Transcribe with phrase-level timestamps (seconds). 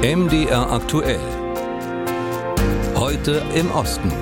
[0.00, 1.18] MDR aktuell.
[2.94, 4.12] Heute im Osten.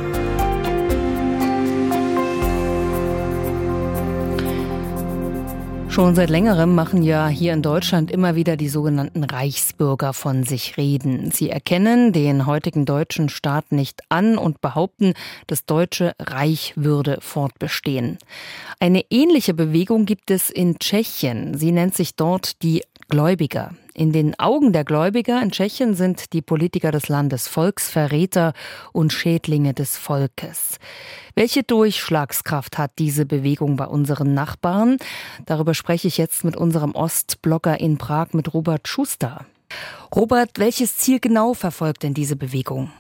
[5.91, 10.79] Schon seit längerem machen ja hier in Deutschland immer wieder die sogenannten Reichsbürger von sich
[10.79, 11.31] reden.
[11.31, 15.13] Sie erkennen den heutigen deutschen Staat nicht an und behaupten,
[15.47, 18.17] das deutsche Reich würde fortbestehen.
[18.81, 21.53] Eine ähnliche Bewegung gibt es in Tschechien.
[21.53, 23.73] Sie nennt sich dort die Gläubiger.
[23.99, 28.53] In den Augen der Gläubiger in Tschechien sind die Politiker des Landes Volksverräter
[28.93, 30.79] und Schädlinge des Volkes.
[31.35, 34.99] Welche Durchschlagskraft hat diese Bewegung bei unseren Nachbarn?
[35.47, 39.47] Darüber spreche ich jetzt mit unserem Ostblogger in Prag, mit Robert Schuster.
[40.15, 42.91] Robert, welches Ziel genau verfolgt denn diese Bewegung?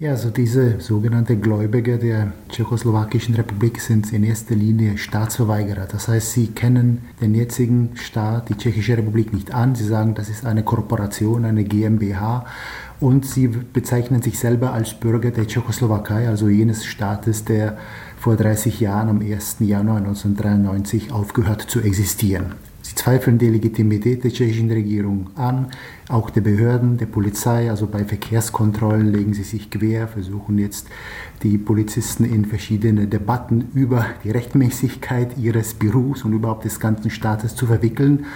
[0.00, 5.86] Ja, also diese sogenannten Gläubiger der Tschechoslowakischen Republik sind in erster Linie Staatsverweigerer.
[5.86, 9.76] Das heißt, sie kennen den jetzigen Staat, die Tschechische Republik, nicht an.
[9.76, 12.44] Sie sagen, das ist eine Korporation, eine GmbH
[12.98, 17.78] und sie bezeichnen sich selber als Bürger der Tschechoslowakei, also jenes Staates, der
[18.18, 19.58] vor 30 Jahren am 1.
[19.60, 22.54] Januar 1993 aufgehört zu existieren.
[22.84, 25.68] Sie zweifeln die Legitimität der tschechischen Regierung an,
[26.10, 27.70] auch der Behörden, der Polizei.
[27.70, 30.88] Also bei Verkehrskontrollen legen sie sich quer, versuchen jetzt
[31.42, 37.56] die Polizisten in verschiedene Debatten über die Rechtmäßigkeit ihres Berufs und überhaupt des ganzen Staates
[37.56, 38.26] zu verwickeln.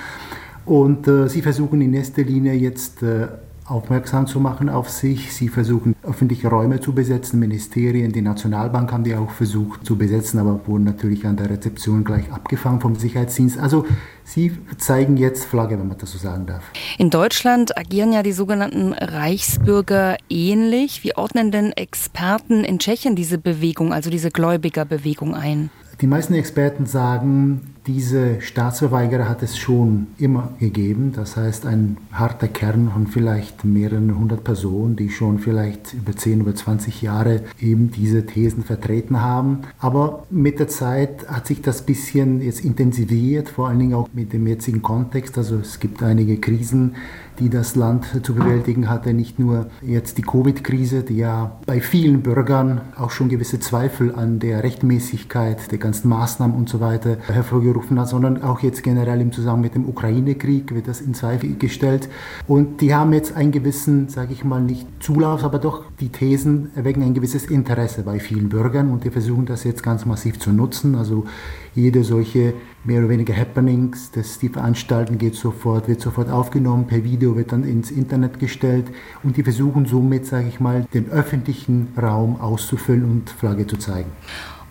[0.65, 3.29] Und äh, sie versuchen in erster Linie jetzt äh,
[3.71, 5.33] aufmerksam zu machen auf sich.
[5.33, 10.39] Sie versuchen öffentliche Räume zu besetzen, Ministerien, die Nationalbank haben die auch versucht zu besetzen,
[10.39, 13.59] aber wurden natürlich an der Rezeption gleich abgefangen vom Sicherheitsdienst.
[13.59, 13.85] Also
[14.25, 16.65] sie zeigen jetzt Flagge, wenn man das so sagen darf.
[16.97, 21.05] In Deutschland agieren ja die sogenannten Reichsbürger ähnlich.
[21.05, 25.71] Wie ordnen denn Experten in Tschechien diese Bewegung, also diese Gläubigerbewegung ein?
[26.01, 31.13] Die meisten Experten sagen, diese Staatsverweigerer hat es schon immer gegeben.
[31.17, 36.41] Das heißt, ein harter Kern von vielleicht mehreren hundert Personen, die schon vielleicht über 10,
[36.41, 39.61] über 20 Jahre eben diese Thesen vertreten haben.
[39.79, 44.35] Aber mit der Zeit hat sich das bisschen jetzt intensiviert, vor allen Dingen auch mit
[44.35, 45.39] dem jetzigen Kontext.
[45.39, 46.95] Also es gibt einige Krisen,
[47.39, 49.13] die das Land zu bewältigen hatte.
[49.15, 54.39] Nicht nur jetzt die Covid-Krise, die ja bei vielen Bürgern auch schon gewisse Zweifel an
[54.39, 59.21] der Rechtmäßigkeit der ganzen Maßnahmen und so weiter hervorgerufen gerufen hat, sondern auch jetzt generell
[59.21, 62.09] im Zusammenhang mit dem Ukraine-Krieg wird das in Zweifel gestellt.
[62.47, 66.71] Und die haben jetzt einen gewissen, sage ich mal, nicht Zulauf, aber doch die Thesen
[66.75, 70.51] erwecken ein gewisses Interesse bei vielen Bürgern und die versuchen das jetzt ganz massiv zu
[70.51, 70.95] nutzen.
[70.95, 71.25] Also
[71.75, 77.05] jede solche mehr oder weniger Happenings, das die veranstalten, geht sofort, wird sofort aufgenommen, per
[77.05, 78.87] Video wird dann ins Internet gestellt
[79.23, 84.11] und die versuchen somit, sage ich mal, den öffentlichen Raum auszufüllen und Flagge zu zeigen.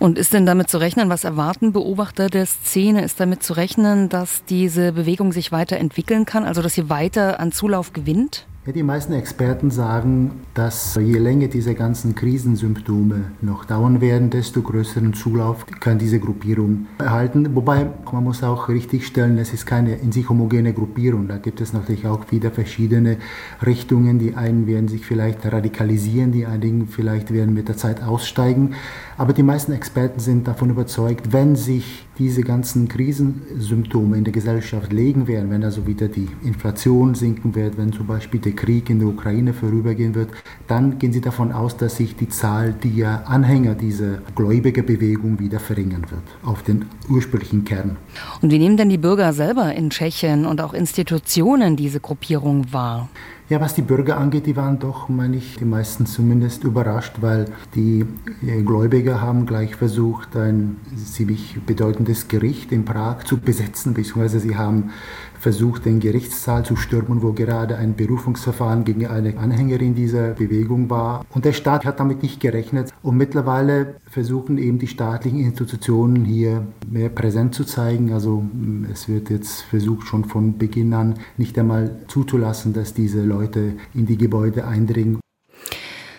[0.00, 3.04] Und ist denn damit zu rechnen, was erwarten Beobachter der Szene?
[3.04, 7.50] Ist damit zu rechnen, dass diese Bewegung sich weiterentwickeln kann, also dass sie weiter an
[7.50, 8.46] Zulauf gewinnt?
[8.68, 14.60] Ja, die meisten Experten sagen, dass je länger diese ganzen Krisensymptome noch dauern werden, desto
[14.60, 17.56] größeren Zulauf kann diese Gruppierung erhalten.
[17.56, 21.28] Wobei man muss auch richtigstellen, es ist keine in sich homogene Gruppierung.
[21.28, 23.16] Da gibt es natürlich auch wieder verschiedene
[23.64, 24.18] Richtungen.
[24.18, 28.74] Die einen werden sich vielleicht radikalisieren, die einigen vielleicht werden mit der Zeit aussteigen.
[29.18, 34.92] Aber die meisten Experten sind davon überzeugt, wenn sich diese ganzen Krisensymptome in der Gesellschaft
[34.92, 39.00] legen werden, wenn also wieder die Inflation sinken wird, wenn zum Beispiel der Krieg in
[39.00, 40.30] der Ukraine vorübergehen wird,
[40.68, 46.06] dann gehen sie davon aus, dass sich die Zahl der Anhänger dieser Gläubigerbewegung wieder verringern
[46.10, 47.96] wird auf den ursprünglichen Kern.
[48.40, 53.08] Und wie nehmen denn die Bürger selber in Tschechien und auch Institutionen diese Gruppierung wahr?
[53.50, 57.46] Ja, was die Bürger angeht, die waren doch, meine ich, die meisten zumindest überrascht, weil
[57.74, 58.04] die
[58.46, 64.58] äh, Gläubiger haben gleich versucht, ein ziemlich bedeutendes Gericht in Prag zu besetzen, beziehungsweise sie
[64.58, 64.90] haben
[65.38, 71.24] versucht, den Gerichtssaal zu stürmen, wo gerade ein Berufungsverfahren gegen eine Anhängerin dieser Bewegung war.
[71.30, 72.92] Und der Staat hat damit nicht gerechnet.
[73.02, 78.12] Und mittlerweile versuchen eben die staatlichen Institutionen hier mehr präsent zu zeigen.
[78.12, 78.44] Also
[78.92, 83.76] es wird jetzt versucht, schon von Beginn an nicht einmal zuzulassen, dass diese Leute Leute
[83.94, 85.20] in die Gebäude eindringen.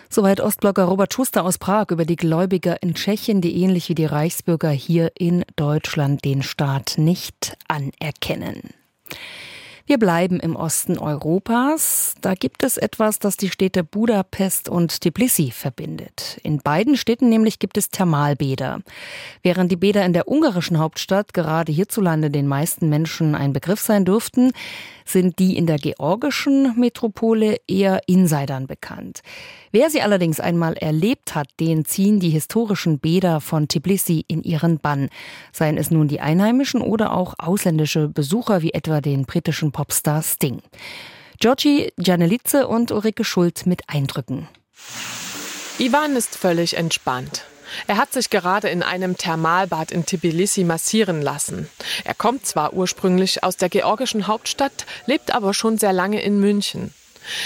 [0.08, 4.06] Soweit Ostblogger Robert Schuster aus Prag über die Gläubiger in Tschechien, die ähnlich wie die
[4.06, 8.79] Reichsbürger hier in Deutschland den Staat nicht anerkennen.
[9.90, 12.14] Wir bleiben im Osten Europas.
[12.20, 16.38] Da gibt es etwas, das die Städte Budapest und Tbilisi verbindet.
[16.44, 18.82] In beiden Städten nämlich gibt es Thermalbäder.
[19.42, 24.04] Während die Bäder in der ungarischen Hauptstadt gerade hierzulande den meisten Menschen ein Begriff sein
[24.04, 24.52] dürften,
[25.04, 29.22] sind die in der georgischen Metropole eher Insidern bekannt.
[29.72, 34.78] Wer sie allerdings einmal erlebt hat, den ziehen die historischen Bäder von Tbilisi in ihren
[34.78, 35.08] Bann.
[35.52, 40.60] Seien es nun die Einheimischen oder auch ausländische Besucher wie etwa den britischen Popstar Sting.
[41.38, 44.46] Giorgi Gianelitze und Ulrike Schult mit Eindrücken.
[45.78, 47.46] Ivan ist völlig entspannt.
[47.86, 51.70] Er hat sich gerade in einem Thermalbad in Tbilisi massieren lassen.
[52.04, 56.92] Er kommt zwar ursprünglich aus der georgischen Hauptstadt, lebt aber schon sehr lange in München.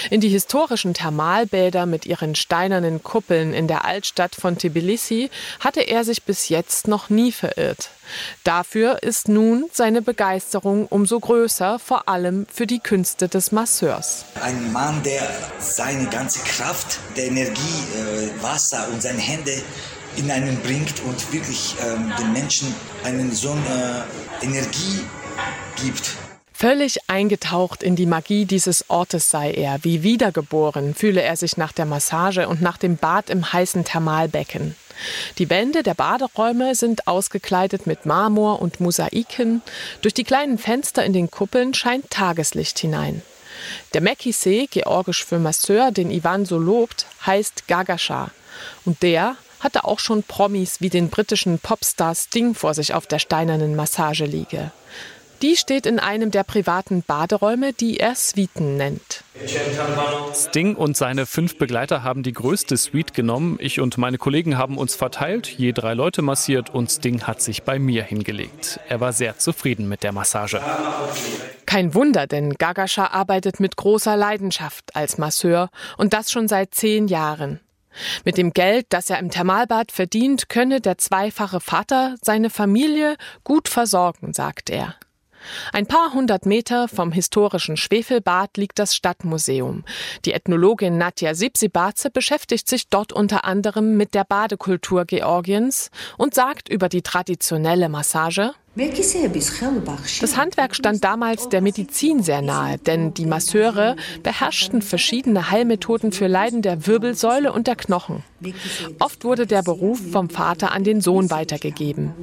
[0.09, 5.29] In die historischen Thermalbäder mit ihren steinernen Kuppeln in der Altstadt von Tbilisi
[5.59, 7.89] hatte er sich bis jetzt noch nie verirrt.
[8.43, 14.25] Dafür ist nun seine Begeisterung umso größer, vor allem für die Künste des Masseurs.
[14.41, 15.27] Ein Mann, der
[15.59, 19.61] seine ganze Kraft, der Energie, äh, Wasser und seine Hände
[20.17, 22.73] in einen bringt und wirklich ähm, den Menschen
[23.03, 24.05] einen so eine
[24.41, 25.01] Energie
[25.83, 26.15] gibt.
[26.57, 31.73] Völlig eingetaucht in die Magie dieses Ortes sei er, wie wiedergeboren fühle er sich nach
[31.73, 34.73] der Massage und nach dem Bad im heißen Thermalbecken.
[35.37, 39.63] Die Wände der Baderäume sind ausgekleidet mit Marmor und Mosaiken.
[40.01, 43.21] Durch die kleinen Fenster in den Kuppeln scheint Tageslicht hinein.
[43.93, 48.31] Der Mekisee, georgisch für Masseur, den Ivan so lobt, heißt Gagasha.
[48.85, 53.19] Und der hatte auch schon Promis wie den britischen Popstar Sting vor sich auf der
[53.19, 54.71] steinernen Massageliege.
[55.41, 59.23] Die steht in einem der privaten Baderäume, die er Suiten nennt.
[60.33, 63.57] Sting und seine fünf Begleiter haben die größte Suite genommen.
[63.59, 67.63] Ich und meine Kollegen haben uns verteilt, je drei Leute massiert und Sting hat sich
[67.63, 68.79] bei mir hingelegt.
[68.87, 70.61] Er war sehr zufrieden mit der Massage.
[71.65, 77.07] Kein Wunder, denn Gagascha arbeitet mit großer Leidenschaft als Masseur und das schon seit zehn
[77.07, 77.59] Jahren.
[78.23, 83.67] Mit dem Geld, das er im Thermalbad verdient, könne der zweifache Vater seine Familie gut
[83.67, 84.95] versorgen, sagt er.
[85.73, 89.83] Ein paar hundert Meter vom historischen Schwefelbad liegt das Stadtmuseum.
[90.25, 96.69] Die Ethnologin Nadja Sipsibaze beschäftigt sich dort unter anderem mit der Badekultur Georgiens und sagt
[96.69, 103.95] über die traditionelle Massage das Handwerk stand damals der Medizin sehr nahe, denn die Masseure
[104.21, 108.23] beherrschten verschiedene Heilmethoden für Leiden der Wirbelsäule und der Knochen.
[108.99, 112.13] Oft wurde der Beruf vom Vater an den Sohn weitergegeben.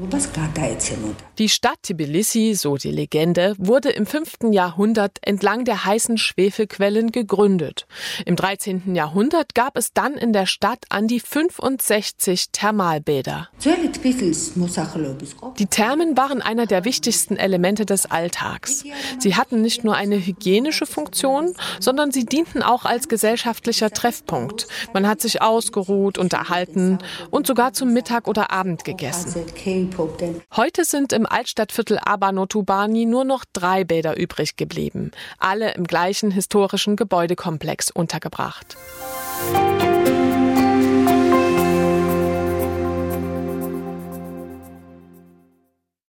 [1.38, 4.52] Die Stadt Tbilisi, so die Legende, wurde im 5.
[4.52, 7.86] Jahrhundert entlang der heißen Schwefelquellen gegründet.
[8.26, 8.94] Im 13.
[8.94, 13.48] Jahrhundert gab es dann in der Stadt an die 65 Thermalbäder.
[15.58, 18.84] Die Thermen waren einer der wichtigsten Elemente des Alltags.
[19.18, 24.66] Sie hatten nicht nur eine hygienische Funktion, sondern sie dienten auch als gesellschaftlicher Treffpunkt.
[24.92, 26.98] Man hat sich ausgeruht, unterhalten
[27.30, 29.34] und sogar zum Mittag oder Abend gegessen.
[30.56, 36.96] Heute sind im Altstadtviertel Abanotubani nur noch drei Bäder übrig geblieben, alle im gleichen historischen
[36.96, 38.76] Gebäudekomplex untergebracht.